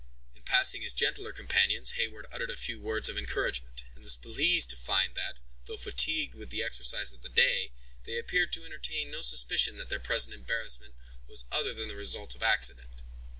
In 0.35 0.41
passing 0.41 0.81
his 0.81 0.95
gentler 0.95 1.31
companions 1.31 1.91
Heyward 1.91 2.25
uttered 2.31 2.49
a 2.49 2.55
few 2.57 2.79
words 2.79 3.07
of 3.07 3.19
encouragement, 3.19 3.83
and 3.93 4.03
was 4.03 4.17
pleased 4.17 4.71
to 4.71 4.75
find 4.75 5.13
that, 5.13 5.39
though 5.67 5.77
fatigued 5.77 6.33
with 6.33 6.49
the 6.49 6.63
exercise 6.63 7.13
of 7.13 7.21
the 7.21 7.29
day, 7.29 7.71
they 8.05 8.17
appeared 8.17 8.51
to 8.53 8.65
entertain 8.65 9.11
no 9.11 9.21
suspicion 9.21 9.75
that 9.75 9.89
their 9.89 9.99
present 9.99 10.33
embarrassment 10.33 10.95
was 11.27 11.45
other 11.51 11.75
than 11.75 11.87
the 11.87 11.95
result 11.95 12.33
of 12.33 12.41
accident. 12.41 13.03